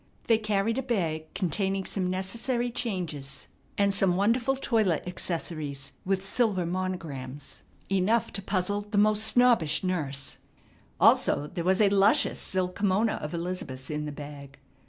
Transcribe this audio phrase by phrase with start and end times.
[0.25, 3.45] They carried a bag containing some necessary changes,
[3.77, 10.39] and some wonderful toilet accessories with silver monograms, enough to puzzle the most snobbish nurse,
[10.99, 14.57] also there was a luscious silk kimona of Elizabeth's in the bag.